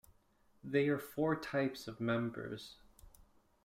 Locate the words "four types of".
0.97-2.01